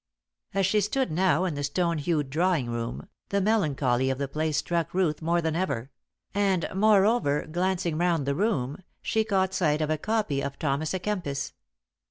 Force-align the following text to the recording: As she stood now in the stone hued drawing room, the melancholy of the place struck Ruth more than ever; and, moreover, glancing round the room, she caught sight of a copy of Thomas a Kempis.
As 0.55 0.65
she 0.65 0.81
stood 0.81 1.11
now 1.11 1.45
in 1.45 1.53
the 1.53 1.63
stone 1.63 1.99
hued 1.99 2.31
drawing 2.31 2.71
room, 2.71 3.07
the 3.29 3.39
melancholy 3.39 4.09
of 4.09 4.17
the 4.17 4.27
place 4.27 4.57
struck 4.57 4.95
Ruth 4.95 5.21
more 5.21 5.43
than 5.43 5.55
ever; 5.55 5.91
and, 6.33 6.67
moreover, 6.73 7.45
glancing 7.45 7.99
round 7.99 8.25
the 8.25 8.33
room, 8.33 8.79
she 9.03 9.23
caught 9.23 9.53
sight 9.53 9.79
of 9.79 9.91
a 9.91 9.99
copy 9.99 10.41
of 10.41 10.57
Thomas 10.57 10.95
a 10.95 10.99
Kempis. 10.99 11.53